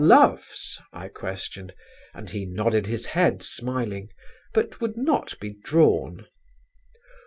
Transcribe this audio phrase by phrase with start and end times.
[0.03, 1.75] "Loves?" I questioned,
[2.15, 4.09] and he nodded his head smiling;
[4.51, 6.25] but would not be drawn.